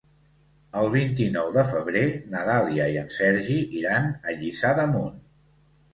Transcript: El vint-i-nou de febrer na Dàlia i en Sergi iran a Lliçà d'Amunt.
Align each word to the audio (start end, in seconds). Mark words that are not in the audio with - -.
El 0.79 0.87
vint-i-nou 0.93 1.51
de 1.57 1.65
febrer 1.73 2.03
na 2.33 2.41
Dàlia 2.49 2.89
i 2.95 2.99
en 3.05 3.13
Sergi 3.19 3.61
iran 3.83 4.09
a 4.11 4.35
Lliçà 4.41 4.77
d'Amunt. 4.81 5.25